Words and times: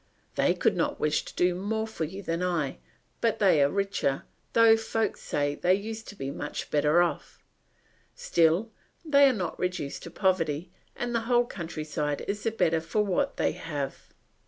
They 0.33 0.55
could 0.55 0.75
not 0.75 0.99
wish 0.99 1.23
to 1.25 1.35
do 1.35 1.53
more 1.53 1.85
for 1.85 2.05
you 2.05 2.23
than 2.23 2.41
I, 2.41 2.79
but 3.21 3.37
they 3.37 3.61
are 3.61 3.69
richer, 3.69 4.23
though 4.53 4.75
folks 4.75 5.21
say 5.21 5.53
they 5.53 5.75
used 5.75 6.07
to 6.07 6.15
be 6.15 6.31
much 6.31 6.71
better 6.71 7.03
off. 7.03 7.43
Still 8.15 8.71
they 9.05 9.29
are 9.29 9.31
not 9.31 9.59
reduced 9.59 10.01
to 10.01 10.09
poverty, 10.09 10.71
and 10.95 11.13
the 11.13 11.19
whole 11.29 11.45
country 11.45 11.83
side 11.83 12.21
is 12.21 12.41
the 12.41 12.49
better 12.49 12.81
for 12.81 13.03
what 13.05 13.37
they 13.37 13.51
have." 13.51 14.05